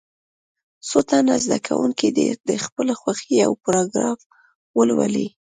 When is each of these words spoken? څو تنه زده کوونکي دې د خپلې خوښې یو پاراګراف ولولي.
څو 0.87 0.99
تنه 1.09 1.35
زده 1.45 1.59
کوونکي 1.67 2.07
دې 2.17 2.27
د 2.47 2.49
خپلې 2.65 2.93
خوښې 3.01 3.33
یو 3.43 3.51
پاراګراف 3.63 4.19
ولولي. 4.77 5.27